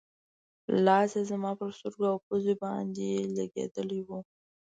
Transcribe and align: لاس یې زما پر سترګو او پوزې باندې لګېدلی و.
لاس 0.85 1.11
یې 1.17 1.23
زما 1.31 1.51
پر 1.59 1.69
سترګو 1.77 2.05
او 2.11 2.17
پوزې 2.25 2.53
باندې 2.63 3.09
لګېدلی 3.37 3.99
و. 4.07 4.09